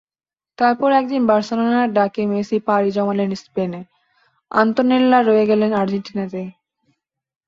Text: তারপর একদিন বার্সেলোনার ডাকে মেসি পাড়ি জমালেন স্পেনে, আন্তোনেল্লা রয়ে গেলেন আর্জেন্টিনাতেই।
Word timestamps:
তারপর 0.59 0.89
একদিন 0.91 1.21
বার্সেলোনার 1.27 1.87
ডাকে 1.93 2.21
মেসি 2.25 2.57
পাড়ি 2.67 2.89
জমালেন 2.91 3.31
স্পেনে, 3.35 3.81
আন্তোনেল্লা 4.51 5.19
রয়ে 5.21 5.45
গেলেন 5.51 5.71
আর্জেন্টিনাতেই। 5.73 6.49